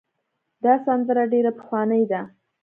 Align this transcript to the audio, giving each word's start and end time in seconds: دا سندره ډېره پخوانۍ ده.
دا 0.63 0.73
سندره 0.85 1.23
ډېره 1.33 1.51
پخوانۍ 1.57 2.03
ده. 2.11 2.21